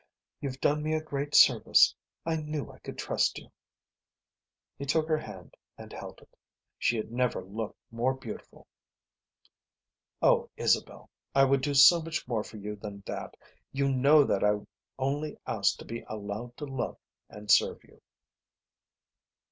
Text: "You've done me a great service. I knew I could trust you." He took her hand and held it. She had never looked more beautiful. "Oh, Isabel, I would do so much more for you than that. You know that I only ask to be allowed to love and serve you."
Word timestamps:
"You've 0.39 0.59
done 0.59 0.81
me 0.81 0.95
a 0.95 0.99
great 1.03 1.35
service. 1.35 1.93
I 2.25 2.35
knew 2.37 2.71
I 2.71 2.79
could 2.79 2.97
trust 2.97 3.37
you." 3.37 3.51
He 4.75 4.83
took 4.87 5.07
her 5.07 5.19
hand 5.19 5.55
and 5.77 5.93
held 5.93 6.21
it. 6.21 6.35
She 6.79 6.97
had 6.97 7.11
never 7.11 7.43
looked 7.43 7.77
more 7.91 8.15
beautiful. 8.15 8.65
"Oh, 10.19 10.49
Isabel, 10.57 11.11
I 11.35 11.43
would 11.45 11.61
do 11.61 11.75
so 11.75 12.01
much 12.01 12.27
more 12.27 12.43
for 12.43 12.57
you 12.57 12.75
than 12.75 13.03
that. 13.05 13.37
You 13.71 13.89
know 13.89 14.23
that 14.23 14.43
I 14.43 14.65
only 14.97 15.37
ask 15.45 15.77
to 15.77 15.85
be 15.85 16.03
allowed 16.07 16.57
to 16.57 16.65
love 16.65 16.97
and 17.29 17.51
serve 17.51 17.83
you." 17.83 18.01